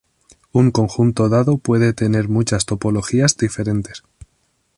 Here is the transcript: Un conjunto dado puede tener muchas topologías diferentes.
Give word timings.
Un 0.51 0.71
conjunto 0.71 1.29
dado 1.29 1.59
puede 1.59 1.93
tener 1.93 2.27
muchas 2.27 2.65
topologías 2.65 3.37
diferentes. 3.37 4.01